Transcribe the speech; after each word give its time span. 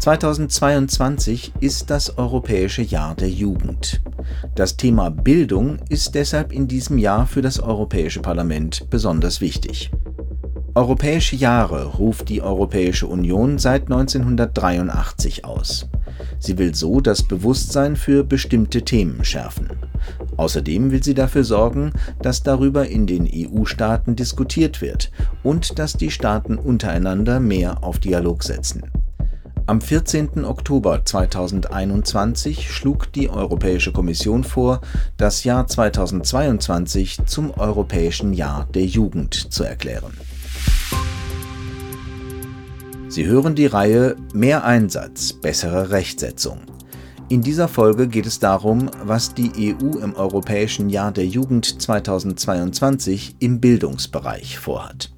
2022 0.00 1.52
ist 1.60 1.90
das 1.90 2.16
Europäische 2.16 2.80
Jahr 2.80 3.14
der 3.14 3.28
Jugend. 3.28 4.00
Das 4.54 4.78
Thema 4.78 5.10
Bildung 5.10 5.76
ist 5.90 6.14
deshalb 6.14 6.52
in 6.52 6.66
diesem 6.66 6.96
Jahr 6.96 7.26
für 7.26 7.42
das 7.42 7.60
Europäische 7.60 8.20
Parlament 8.20 8.88
besonders 8.88 9.42
wichtig. 9.42 9.90
Europäische 10.74 11.36
Jahre 11.36 11.84
ruft 11.84 12.30
die 12.30 12.40
Europäische 12.40 13.08
Union 13.08 13.58
seit 13.58 13.90
1983 13.90 15.44
aus. 15.44 15.90
Sie 16.38 16.56
will 16.56 16.74
so 16.74 17.02
das 17.02 17.22
Bewusstsein 17.22 17.94
für 17.94 18.24
bestimmte 18.24 18.80
Themen 18.80 19.22
schärfen. 19.22 19.68
Außerdem 20.38 20.92
will 20.92 21.04
sie 21.04 21.12
dafür 21.12 21.44
sorgen, 21.44 21.92
dass 22.22 22.42
darüber 22.42 22.88
in 22.88 23.06
den 23.06 23.28
EU-Staaten 23.30 24.16
diskutiert 24.16 24.80
wird 24.80 25.10
und 25.42 25.78
dass 25.78 25.92
die 25.92 26.10
Staaten 26.10 26.56
untereinander 26.56 27.38
mehr 27.38 27.84
auf 27.84 27.98
Dialog 27.98 28.44
setzen. 28.44 28.82
Am 29.70 29.80
14. 29.80 30.44
Oktober 30.44 31.04
2021 31.04 32.72
schlug 32.72 33.12
die 33.12 33.30
Europäische 33.30 33.92
Kommission 33.92 34.42
vor, 34.42 34.80
das 35.16 35.44
Jahr 35.44 35.68
2022 35.68 37.24
zum 37.26 37.52
Europäischen 37.52 38.32
Jahr 38.32 38.66
der 38.74 38.84
Jugend 38.84 39.52
zu 39.52 39.62
erklären. 39.62 40.12
Sie 43.08 43.26
hören 43.26 43.54
die 43.54 43.66
Reihe 43.66 44.16
Mehr 44.34 44.64
Einsatz, 44.64 45.34
bessere 45.34 45.90
Rechtsetzung. 45.90 46.62
In 47.28 47.40
dieser 47.40 47.68
Folge 47.68 48.08
geht 48.08 48.26
es 48.26 48.40
darum, 48.40 48.90
was 49.04 49.34
die 49.34 49.52
EU 49.54 49.98
im 49.98 50.16
Europäischen 50.16 50.90
Jahr 50.90 51.12
der 51.12 51.26
Jugend 51.26 51.80
2022 51.80 53.36
im 53.38 53.60
Bildungsbereich 53.60 54.58
vorhat. 54.58 55.12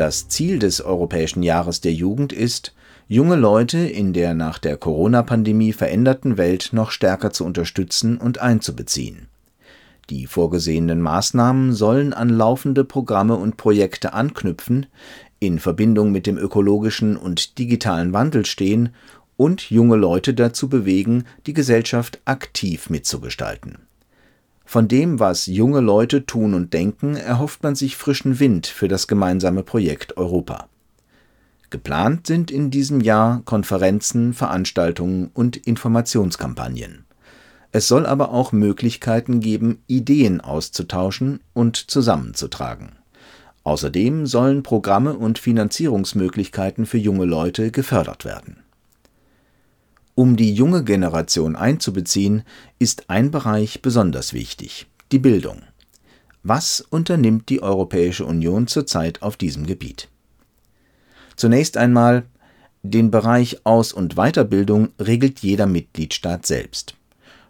Das 0.00 0.28
Ziel 0.28 0.58
des 0.58 0.80
Europäischen 0.80 1.42
Jahres 1.42 1.82
der 1.82 1.92
Jugend 1.92 2.32
ist, 2.32 2.72
junge 3.06 3.36
Leute 3.36 3.76
in 3.76 4.14
der 4.14 4.32
nach 4.32 4.58
der 4.58 4.78
Corona-Pandemie 4.78 5.74
veränderten 5.74 6.38
Welt 6.38 6.70
noch 6.72 6.90
stärker 6.90 7.34
zu 7.34 7.44
unterstützen 7.44 8.16
und 8.16 8.40
einzubeziehen. 8.40 9.26
Die 10.08 10.26
vorgesehenen 10.26 11.02
Maßnahmen 11.02 11.74
sollen 11.74 12.14
an 12.14 12.30
laufende 12.30 12.82
Programme 12.82 13.36
und 13.36 13.58
Projekte 13.58 14.14
anknüpfen, 14.14 14.86
in 15.38 15.58
Verbindung 15.58 16.12
mit 16.12 16.26
dem 16.26 16.38
ökologischen 16.38 17.18
und 17.18 17.58
digitalen 17.58 18.14
Wandel 18.14 18.46
stehen 18.46 18.94
und 19.36 19.68
junge 19.70 19.96
Leute 19.96 20.32
dazu 20.32 20.70
bewegen, 20.70 21.24
die 21.44 21.52
Gesellschaft 21.52 22.22
aktiv 22.24 22.88
mitzugestalten 22.88 23.89
von 24.70 24.86
dem, 24.86 25.18
was 25.18 25.46
junge 25.46 25.80
Leute 25.80 26.26
tun 26.26 26.54
und 26.54 26.72
denken, 26.72 27.16
erhofft 27.16 27.64
man 27.64 27.74
sich 27.74 27.96
frischen 27.96 28.38
Wind 28.38 28.68
für 28.68 28.86
das 28.86 29.08
gemeinsame 29.08 29.64
Projekt 29.64 30.16
Europa. 30.16 30.68
Geplant 31.70 32.28
sind 32.28 32.52
in 32.52 32.70
diesem 32.70 33.00
Jahr 33.00 33.42
Konferenzen, 33.44 34.32
Veranstaltungen 34.32 35.32
und 35.34 35.56
Informationskampagnen. 35.56 37.04
Es 37.72 37.88
soll 37.88 38.06
aber 38.06 38.30
auch 38.30 38.52
Möglichkeiten 38.52 39.40
geben, 39.40 39.82
Ideen 39.88 40.40
auszutauschen 40.40 41.40
und 41.52 41.90
zusammenzutragen. 41.90 42.92
Außerdem 43.64 44.26
sollen 44.26 44.62
Programme 44.62 45.14
und 45.14 45.40
Finanzierungsmöglichkeiten 45.40 46.86
für 46.86 46.98
junge 46.98 47.24
Leute 47.24 47.72
gefördert 47.72 48.24
werden 48.24 48.62
um 50.20 50.36
die 50.36 50.52
junge 50.52 50.84
Generation 50.84 51.56
einzubeziehen, 51.56 52.42
ist 52.78 53.08
ein 53.08 53.30
Bereich 53.30 53.80
besonders 53.80 54.34
wichtig, 54.34 54.86
die 55.12 55.18
Bildung. 55.18 55.62
Was 56.42 56.82
unternimmt 56.82 57.48
die 57.48 57.62
Europäische 57.62 58.26
Union 58.26 58.66
zurzeit 58.66 59.22
auf 59.22 59.38
diesem 59.38 59.64
Gebiet? 59.64 60.08
Zunächst 61.36 61.78
einmal, 61.78 62.24
den 62.82 63.10
Bereich 63.10 63.64
Aus- 63.64 63.94
und 63.94 64.16
Weiterbildung 64.16 64.90
regelt 65.00 65.38
jeder 65.38 65.66
Mitgliedstaat 65.66 66.44
selbst. 66.44 66.96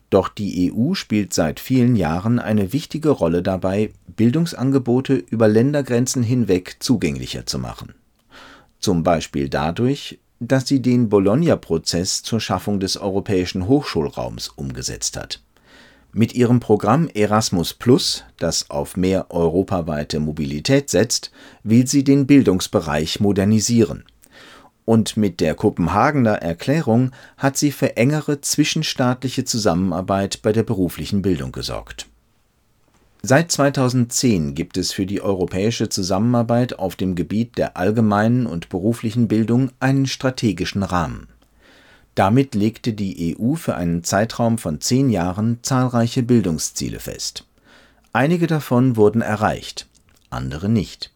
Doch 0.09 0.29
die 0.29 0.73
EU 0.73 0.95
spielt 0.95 1.35
seit 1.35 1.59
vielen 1.59 1.97
Jahren 1.97 2.39
eine 2.39 2.73
wichtige 2.73 3.11
Rolle 3.11 3.43
dabei, 3.43 3.91
Bildungsangebote 4.15 5.15
über 5.15 5.49
Ländergrenzen 5.49 6.23
hinweg 6.23 6.77
zugänglicher 6.79 7.47
zu 7.47 7.59
machen. 7.59 7.95
Zum 8.79 9.03
Beispiel 9.03 9.49
dadurch, 9.49 10.21
dass 10.41 10.67
sie 10.67 10.81
den 10.81 11.09
Bologna-Prozess 11.11 12.23
zur 12.23 12.41
Schaffung 12.41 12.81
des 12.81 12.97
europäischen 12.97 13.69
Hochschulraums 13.69 14.49
umgesetzt 14.49 15.17
hat. 15.17 15.43
Mit 16.13 16.35
ihrem 16.35 16.59
Programm 16.59 17.09
Erasmus 17.15 17.75
Plus, 17.75 18.25
das 18.39 18.69
auf 18.69 18.97
mehr 18.97 19.31
europaweite 19.31 20.19
Mobilität 20.19 20.91
setzt, 20.91 21.31
will 21.63 21.87
sie 21.87 22.03
den 22.03 22.27
Bildungsbereich 22.27 23.21
modernisieren. 23.21 24.05
Und 24.85 25.17
mit 25.17 25.41
der 25.41 25.55
Kopenhagener 25.55 26.37
Erklärung 26.43 27.13
hat 27.37 27.57
sie 27.57 27.71
für 27.71 27.97
engere 27.97 28.41
zwischenstaatliche 28.41 29.45
Zusammenarbeit 29.45 30.43
bei 30.43 30.53
der 30.53 30.65
beruflichen 30.65 31.23
Bildung 31.23 31.53
gesorgt 31.53 32.10
Seit 33.23 33.53
2010 33.53 34.55
gibt 34.55 34.79
es 34.79 34.93
für 34.93 35.05
die 35.05 35.21
europäische 35.21 35.91
Zusammenarbeit 35.91 36.79
auf 36.79 36.97
dem 36.97 37.15
Gebiet 37.15 37.59
der 37.59 37.77
allgemeinen 37.77 38.47
und 38.47 38.71
beruflichen 38.71 39.29
Bildung 39.29 39.71
einen 39.79 40.07
strategischen 40.07 40.83
Rahmen. 40.83 41.29
Damit 42.15 42.55
legte 42.55 42.95
die 42.95 43.37
EU 43.39 43.57
für 43.57 43.75
einen 43.75 44.05
Zeitraum 44.05 44.57
von 44.57 44.81
zehn 44.81 45.11
Jahren 45.11 45.59
zahlreiche 45.61 46.23
Bildungsziele 46.23 46.99
fest. 46.99 47.47
Einige 48.15 48.47
davon 48.47 48.97
wurden 48.97 49.21
erreicht, 49.21 49.87
andere 50.31 50.71
nicht. 50.71 51.13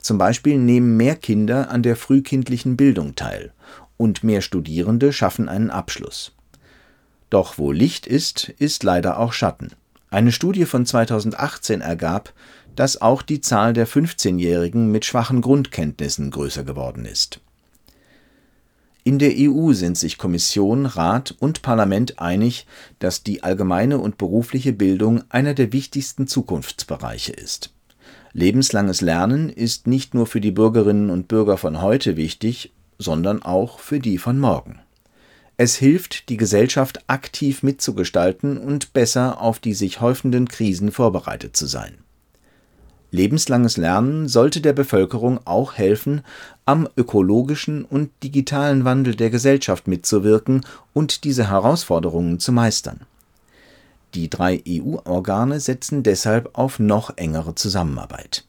Zum 0.00 0.18
Beispiel 0.18 0.58
nehmen 0.58 0.96
mehr 0.96 1.14
Kinder 1.14 1.70
an 1.70 1.84
der 1.84 1.94
frühkindlichen 1.94 2.76
Bildung 2.76 3.14
teil 3.14 3.52
und 3.96 4.24
mehr 4.24 4.42
Studierende 4.42 5.12
schaffen 5.12 5.48
einen 5.48 5.70
Abschluss. 5.70 6.32
Doch 7.30 7.58
wo 7.58 7.70
Licht 7.70 8.08
ist, 8.08 8.48
ist 8.58 8.82
leider 8.82 9.18
auch 9.18 9.32
Schatten 9.32 9.70
eine 10.10 10.32
Studie 10.32 10.64
von 10.64 10.86
2018 10.86 11.80
ergab, 11.80 12.32
dass 12.76 13.00
auch 13.00 13.22
die 13.22 13.40
Zahl 13.40 13.72
der 13.72 13.86
15-Jährigen 13.86 14.90
mit 14.90 15.04
schwachen 15.04 15.40
Grundkenntnissen 15.40 16.30
größer 16.30 16.64
geworden 16.64 17.04
ist. 17.04 17.40
In 19.04 19.18
der 19.18 19.32
EU 19.36 19.72
sind 19.72 19.96
sich 19.96 20.18
Kommission, 20.18 20.86
Rat 20.86 21.34
und 21.38 21.62
Parlament 21.62 22.18
einig, 22.18 22.66
dass 22.98 23.22
die 23.22 23.42
allgemeine 23.42 23.98
und 23.98 24.18
berufliche 24.18 24.72
Bildung 24.72 25.24
einer 25.30 25.54
der 25.54 25.72
wichtigsten 25.72 26.26
Zukunftsbereiche 26.26 27.32
ist. 27.32 27.72
Lebenslanges 28.32 29.00
Lernen 29.00 29.48
ist 29.48 29.86
nicht 29.86 30.14
nur 30.14 30.26
für 30.26 30.40
die 30.40 30.50
Bürgerinnen 30.50 31.10
und 31.10 31.26
Bürger 31.26 31.56
von 31.56 31.80
heute 31.80 32.16
wichtig, 32.16 32.72
sondern 32.98 33.42
auch 33.42 33.78
für 33.78 33.98
die 33.98 34.18
von 34.18 34.38
morgen 34.38 34.80
es 35.60 35.74
hilft, 35.74 36.28
die 36.28 36.36
Gesellschaft 36.36 37.02
aktiv 37.08 37.64
mitzugestalten 37.64 38.58
und 38.58 38.92
besser 38.92 39.40
auf 39.40 39.58
die 39.58 39.74
sich 39.74 40.00
häufenden 40.00 40.46
Krisen 40.46 40.92
vorbereitet 40.92 41.56
zu 41.56 41.66
sein. 41.66 41.98
Lebenslanges 43.10 43.76
Lernen 43.76 44.28
sollte 44.28 44.60
der 44.60 44.72
Bevölkerung 44.72 45.40
auch 45.46 45.74
helfen, 45.74 46.22
am 46.64 46.88
ökologischen 46.96 47.84
und 47.84 48.10
digitalen 48.22 48.84
Wandel 48.84 49.16
der 49.16 49.30
Gesellschaft 49.30 49.88
mitzuwirken 49.88 50.64
und 50.92 51.24
diese 51.24 51.50
Herausforderungen 51.50 52.38
zu 52.38 52.52
meistern. 52.52 53.00
Die 54.14 54.30
drei 54.30 54.62
EU-Organe 54.66 55.58
setzen 55.58 56.04
deshalb 56.04 56.56
auf 56.56 56.78
noch 56.78 57.16
engere 57.16 57.56
Zusammenarbeit. 57.56 58.44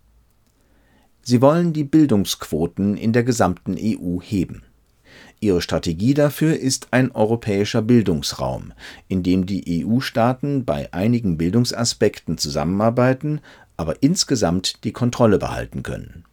Sie 1.24 1.42
wollen 1.42 1.74
die 1.74 1.84
Bildungsquoten 1.84 2.98
in 2.98 3.14
der 3.14 3.24
gesamten 3.24 3.76
EU 3.80 4.22
heben 4.22 4.64
Ihre 5.42 5.62
Strategie 5.62 6.14
dafür 6.14 6.58
ist 6.58 6.90
ein 6.92 7.12
europäischer 7.12 7.82
Bildungsraum, 7.82 8.74
in 9.08 9.24
dem 9.24 9.46
die 9.46 9.86
EU-Staaten 9.86 10.66
bei 10.66 10.92
einigen 10.94 11.38
Bildungsaspekten 11.38 12.38
zusammenarbeiten, 12.38 13.40
aber 13.78 14.04
insgesamt 14.04 14.84
die 14.84 14.92
Kontrolle 14.92 15.40
behalten 15.40 15.84
können. 15.84 16.26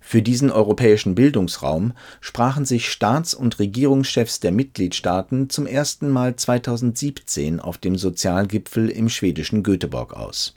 Für 0.00 0.22
diesen 0.22 0.50
europäischen 0.50 1.14
Bildungsraum 1.14 1.92
sprachen 2.20 2.64
sich 2.64 2.90
Staats- 2.90 3.34
und 3.34 3.58
Regierungschefs 3.58 4.40
der 4.40 4.50
Mitgliedstaaten 4.50 5.50
zum 5.50 5.66
ersten 5.66 6.08
Mal 6.08 6.34
2017 6.34 7.60
auf 7.60 7.76
dem 7.76 7.98
Sozialgipfel 7.98 8.88
im 8.88 9.10
schwedischen 9.10 9.62
Göteborg 9.62 10.14
aus. 10.14 10.56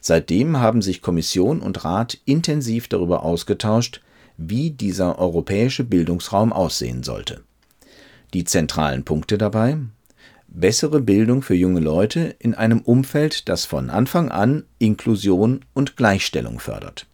Seitdem 0.00 0.58
haben 0.58 0.80
sich 0.80 1.02
Kommission 1.02 1.60
und 1.60 1.84
Rat 1.84 2.18
intensiv 2.24 2.86
darüber 2.86 3.24
ausgetauscht, 3.24 4.00
wie 4.38 4.70
dieser 4.70 5.18
europäische 5.18 5.84
Bildungsraum 5.84 6.52
aussehen 6.52 7.02
sollte. 7.02 7.42
Die 8.32 8.44
zentralen 8.44 9.04
Punkte 9.04 9.36
dabei 9.36 9.78
bessere 10.48 11.00
Bildung 11.00 11.42
für 11.42 11.54
junge 11.54 11.80
Leute 11.80 12.34
in 12.38 12.54
einem 12.54 12.80
Umfeld, 12.80 13.48
das 13.48 13.66
von 13.66 13.90
Anfang 13.90 14.30
an 14.30 14.64
Inklusion 14.78 15.60
und 15.74 15.96
Gleichstellung 15.96 16.58
fördert. 16.58 17.06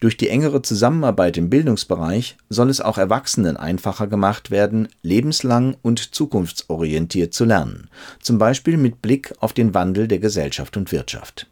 Durch 0.00 0.16
die 0.16 0.28
engere 0.28 0.60
Zusammenarbeit 0.60 1.38
im 1.38 1.48
Bildungsbereich 1.48 2.36
soll 2.50 2.68
es 2.68 2.82
auch 2.82 2.98
Erwachsenen 2.98 3.56
einfacher 3.56 4.06
gemacht 4.06 4.50
werden, 4.50 4.88
lebenslang 5.02 5.76
und 5.80 6.14
zukunftsorientiert 6.14 7.32
zu 7.32 7.46
lernen, 7.46 7.88
zum 8.20 8.36
Beispiel 8.36 8.76
mit 8.76 9.00
Blick 9.00 9.32
auf 9.40 9.54
den 9.54 9.72
Wandel 9.72 10.06
der 10.06 10.18
Gesellschaft 10.18 10.76
und 10.76 10.92
Wirtschaft. 10.92 11.46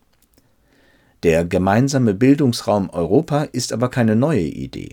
Der 1.24 1.44
gemeinsame 1.44 2.14
Bildungsraum 2.14 2.90
Europa 2.90 3.42
ist 3.44 3.72
aber 3.72 3.88
keine 3.88 4.14
neue 4.14 4.42
Idee. 4.42 4.90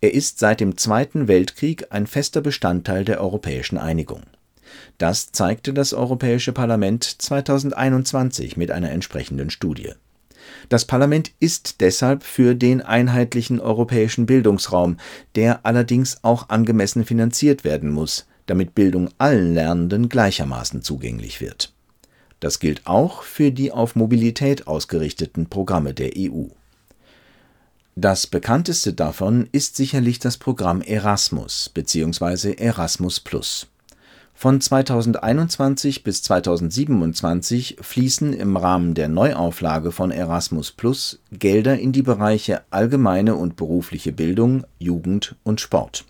Er 0.00 0.12
ist 0.12 0.40
seit 0.40 0.60
dem 0.60 0.76
Zweiten 0.76 1.28
Weltkrieg 1.28 1.86
ein 1.90 2.06
fester 2.06 2.40
Bestandteil 2.40 3.04
der 3.04 3.20
europäischen 3.20 3.78
Einigung. 3.78 4.22
Das 4.98 5.30
zeigte 5.30 5.72
das 5.72 5.92
Europäische 5.92 6.52
Parlament 6.52 7.04
2021 7.04 8.56
mit 8.56 8.70
einer 8.72 8.90
entsprechenden 8.90 9.50
Studie 9.50 9.92
das 10.68 10.84
Parlament 10.84 11.32
ist 11.40 11.80
deshalb 11.80 12.22
für 12.22 12.54
den 12.54 12.82
einheitlichen 12.82 13.60
europäischen 13.60 14.26
Bildungsraum, 14.26 14.96
der 15.34 15.64
allerdings 15.64 16.18
auch 16.22 16.48
angemessen 16.48 17.04
finanziert 17.04 17.64
werden 17.64 17.90
muss, 17.90 18.26
damit 18.46 18.74
Bildung 18.74 19.10
allen 19.18 19.54
Lernenden 19.54 20.08
gleichermaßen 20.08 20.82
zugänglich 20.82 21.40
wird. 21.40 21.72
Das 22.46 22.60
gilt 22.60 22.86
auch 22.86 23.24
für 23.24 23.50
die 23.50 23.72
auf 23.72 23.96
Mobilität 23.96 24.68
ausgerichteten 24.68 25.46
Programme 25.46 25.94
der 25.94 26.12
EU. 26.16 26.44
Das 27.96 28.28
bekannteste 28.28 28.92
davon 28.92 29.48
ist 29.50 29.74
sicherlich 29.74 30.20
das 30.20 30.36
Programm 30.36 30.80
Erasmus 30.80 31.68
bzw. 31.74 32.52
Erasmus 32.52 33.18
von 34.32 34.60
2021 34.60 36.04
bis 36.04 36.22
2027 36.22 37.78
fließen 37.80 38.32
im 38.32 38.56
Rahmen 38.56 38.94
der 38.94 39.08
Neuauflage 39.08 39.90
von 39.90 40.12
Erasmus 40.12 40.70
Gelder 41.32 41.76
in 41.80 41.90
die 41.90 42.02
Bereiche 42.02 42.62
allgemeine 42.70 43.34
und 43.34 43.56
berufliche 43.56 44.12
Bildung, 44.12 44.62
Jugend 44.78 45.34
und 45.42 45.60
Sport. 45.60 46.04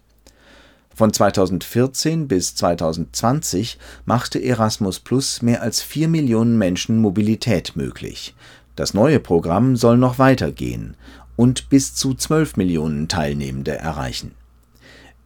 Von 0.96 1.12
2014 1.12 2.26
bis 2.26 2.56
2020 2.56 3.78
machte 4.04 4.42
Erasmus 4.42 4.98
Plus 4.98 5.42
mehr 5.42 5.62
als 5.62 5.82
vier 5.82 6.08
Millionen 6.08 6.58
Menschen 6.58 6.98
Mobilität 6.98 7.76
möglich. 7.76 8.34
Das 8.74 8.94
neue 8.94 9.20
Programm 9.20 9.76
soll 9.76 9.98
noch 9.98 10.18
weitergehen 10.18 10.96
und 11.36 11.68
bis 11.68 11.94
zu 11.94 12.14
12 12.14 12.56
Millionen 12.56 13.06
Teilnehmende 13.06 13.76
erreichen. 13.76 14.34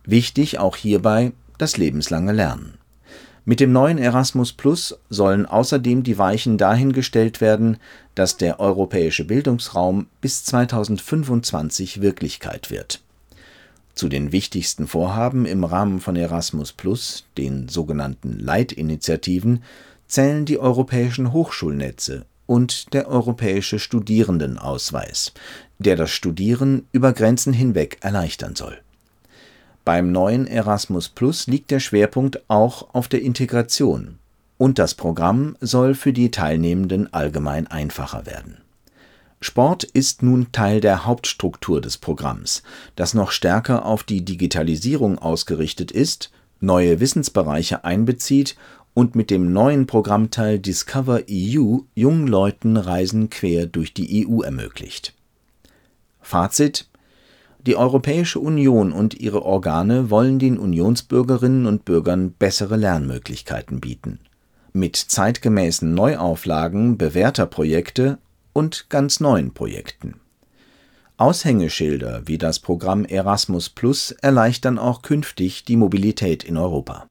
Wichtig 0.04 0.58
auch 0.58 0.76
hierbei 0.76 1.32
das 1.56 1.76
lebenslange 1.76 2.32
Lernen 2.32 2.74
mit 3.50 3.58
dem 3.58 3.72
neuen 3.72 3.98
Erasmus 3.98 4.52
Plus 4.52 4.98
sollen 5.08 5.46
außerdem 5.46 6.02
die 6.02 6.18
Weichen 6.18 6.58
dahin 6.58 6.92
gestellt 6.92 7.40
werden, 7.40 7.78
dass 8.14 8.36
der 8.36 8.60
europäische 8.60 9.24
Bildungsraum 9.24 10.06
bis 10.20 10.44
2025 10.44 12.00
Wirklichkeit 12.00 12.70
wird. 12.70 13.00
Zu 13.94 14.08
den 14.08 14.32
wichtigsten 14.32 14.86
Vorhaben 14.86 15.46
im 15.46 15.64
Rahmen 15.64 16.00
von 16.00 16.16
Erasmus 16.16 16.72
Plus, 16.72 17.26
den 17.36 17.68
sogenannten 17.68 18.38
Leitinitiativen, 18.38 19.62
zählen 20.06 20.44
die 20.44 20.58
europäischen 20.58 21.32
Hochschulnetze 21.32 22.24
und 22.46 22.92
der 22.94 23.08
europäische 23.08 23.78
Studierendenausweis, 23.78 25.32
der 25.78 25.96
das 25.96 26.10
Studieren 26.10 26.86
über 26.92 27.12
Grenzen 27.12 27.52
hinweg 27.52 27.98
erleichtern 28.00 28.56
soll 28.56 28.78
beim 29.84 30.12
neuen 30.12 30.46
Erasmus 30.46 31.08
Plus 31.08 31.46
liegt 31.46 31.70
der 31.70 31.80
Schwerpunkt 31.80 32.42
auch 32.48 32.94
auf 32.94 33.08
der 33.08 33.22
Integration, 33.22 34.18
und 34.56 34.78
das 34.78 34.94
Programm 34.94 35.56
soll 35.60 35.94
für 35.94 36.12
die 36.12 36.30
Teilnehmenden 36.30 37.12
allgemein 37.12 37.66
einfacher 37.66 38.26
werden. 38.26 38.58
Sport 39.42 39.84
ist 39.84 40.22
nun 40.22 40.52
Teil 40.52 40.80
der 40.80 41.06
Hauptstruktur 41.06 41.80
des 41.80 41.96
Programms, 41.96 42.62
das 42.94 43.14
noch 43.14 43.30
stärker 43.30 43.86
auf 43.86 44.02
die 44.02 44.22
Digitalisierung 44.22 45.18
ausgerichtet 45.18 45.90
ist, 45.90 46.30
neue 46.60 47.00
Wissensbereiche 47.00 47.84
einbezieht 47.84 48.56
und 48.92 49.14
mit 49.14 49.30
dem 49.30 49.52
neuen 49.52 49.86
Programmteil 49.86 50.58
Discover 50.58 51.22
EU 51.30 51.78
jungen 51.94 52.26
Leuten 52.26 52.76
Reisen 52.76 53.30
quer 53.30 53.66
durch 53.66 53.94
die 53.94 54.28
EU 54.28 54.42
ermöglicht. 54.42 55.14
Fazit 56.20 56.86
die 57.66 57.76
Europäische 57.76 58.40
Union 58.40 58.92
und 58.92 59.20
ihre 59.20 59.42
Organe 59.42 60.10
wollen 60.10 60.38
den 60.38 60.58
Unionsbürgerinnen 60.58 61.66
und 61.66 61.84
Bürgern 61.84 62.32
bessere 62.32 62.76
Lernmöglichkeiten 62.76 63.80
bieten. 63.80 64.18
Mit 64.72 64.96
zeitgemäßen 64.96 65.92
Neuauflagen 65.92 66.96
bewährter 66.96 67.46
Projekte 67.46 68.18
und 68.52 68.86
ganz 68.88 69.20
neuen 69.20 69.52
Projekten. 69.54 70.20
Aushängeschilder 71.16 72.22
wie 72.26 72.38
das 72.38 72.60
Programm 72.60 73.04
Erasmus 73.04 73.68
Plus 73.68 74.12
erleichtern 74.12 74.78
auch 74.78 75.02
künftig 75.02 75.64
die 75.64 75.76
Mobilität 75.76 76.44
in 76.44 76.56
Europa. 76.56 77.08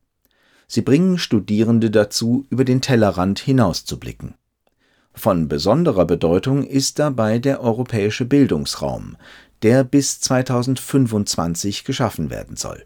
Sie 0.68 0.81
bringen 0.81 1.18
Studierende 1.18 1.91
dazu, 1.91 2.45
über 2.50 2.63
den 2.63 2.81
Tellerrand 2.81 3.39
hinauszublicken. 3.39 4.36
Von 5.13 5.47
besonderer 5.47 6.06
Bedeutung 6.06 6.63
ist 6.63 6.97
dabei 6.97 7.39
der 7.39 7.62
europäische 7.62 8.25
Bildungsraum, 8.25 9.18
der 9.63 9.83
bis 9.83 10.21
2025 10.21 11.83
geschaffen 11.83 12.30
werden 12.30 12.56
soll. 12.56 12.85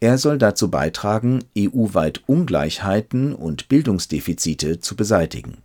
Er 0.00 0.18
soll 0.18 0.38
dazu 0.38 0.70
beitragen, 0.70 1.44
EU-weit 1.58 2.22
Ungleichheiten 2.26 3.34
und 3.34 3.68
Bildungsdefizite 3.68 4.80
zu 4.80 4.96
beseitigen. 4.96 5.63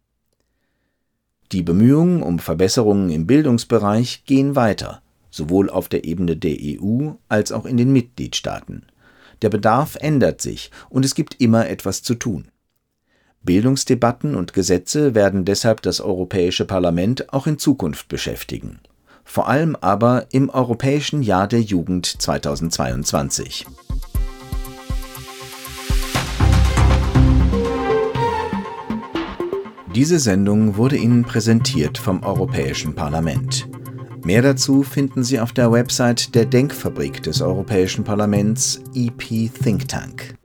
Die 1.51 1.63
Bemühungen 1.63 2.21
um 2.21 2.39
Verbesserungen 2.39 3.09
im 3.09 3.25
Bildungsbereich 3.25 4.23
gehen 4.25 4.55
weiter, 4.55 5.01
sowohl 5.31 5.69
auf 5.69 5.89
der 5.89 6.05
Ebene 6.05 6.37
der 6.37 6.57
EU 6.59 7.11
als 7.27 7.51
auch 7.51 7.65
in 7.65 7.77
den 7.77 7.91
Mitgliedstaaten. 7.91 8.83
Der 9.41 9.49
Bedarf 9.49 9.95
ändert 9.99 10.41
sich 10.41 10.69
und 10.89 11.05
es 11.05 11.15
gibt 11.15 11.41
immer 11.41 11.69
etwas 11.69 12.03
zu 12.03 12.15
tun. 12.15 12.49
Bildungsdebatten 13.41 14.35
und 14.35 14.53
Gesetze 14.53 15.15
werden 15.15 15.45
deshalb 15.45 15.81
das 15.81 16.01
Europäische 16.01 16.65
Parlament 16.65 17.33
auch 17.33 17.47
in 17.47 17.57
Zukunft 17.57 18.09
beschäftigen 18.09 18.79
vor 19.29 19.47
allem 19.47 19.75
aber 19.75 20.25
im 20.31 20.49
Europäischen 20.49 21.21
Jahr 21.21 21.47
der 21.47 21.61
Jugend 21.61 22.07
2022. 22.07 23.67
Diese 29.99 30.17
Sendung 30.17 30.77
wurde 30.77 30.95
Ihnen 30.95 31.25
präsentiert 31.25 31.97
vom 31.97 32.23
Europäischen 32.23 32.95
Parlament. 32.95 33.67
Mehr 34.23 34.41
dazu 34.41 34.81
finden 34.81 35.25
Sie 35.25 35.41
auf 35.41 35.51
der 35.51 35.73
Website 35.73 36.33
der 36.35 36.45
Denkfabrik 36.45 37.21
des 37.21 37.41
Europäischen 37.41 38.05
Parlaments 38.05 38.81
EP 38.95 39.51
Think 39.61 39.89
Tank. 39.89 40.38